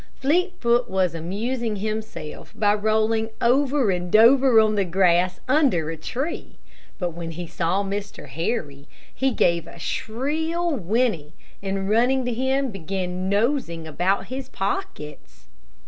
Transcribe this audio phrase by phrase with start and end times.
[0.15, 6.57] Fleetfoot was amusing himself by rolling over and over on the grass under a tree,
[6.97, 8.27] but when he saw Mr.
[8.27, 15.45] Harry, he gave a shrill whinny, and running to him, began nosing about his pockets.